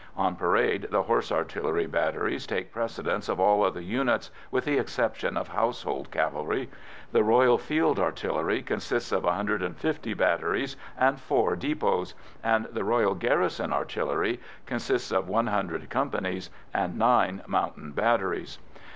On 0.17 0.35
parade 0.35 0.87
the 0.89 1.03
Horse 1.03 1.31
Artillery 1.31 1.85
batteries 1.85 2.47
take 2.47 2.73
precedence 2.73 3.29
of 3.29 3.39
all 3.39 3.63
other 3.63 3.79
units, 3.81 4.31
with 4.49 4.65
the 4.65 4.79
exception 4.79 5.37
of 5.37 5.49
Household 5.49 6.09
Cavalry. 6.09 6.71
The 7.11 7.23
Royal 7.23 7.59
Field 7.59 7.99
Artillery 7.99 8.63
consists 8.63 9.11
of 9.11 9.25
150 9.25 10.15
batteries 10.15 10.75
and 10.97 11.19
four 11.19 11.55
depots, 11.55 12.15
and 12.43 12.65
the 12.71 12.83
Royal 12.83 13.13
Garrison 13.13 13.71
Artillery 13.71 14.39
consists 14.65 15.11
of 15.11 15.29
100 15.29 15.87
companies 15.91 16.49
and 16.73 16.97
nine 16.97 17.43
mountain 17.45 17.91
batteries. 17.91 18.57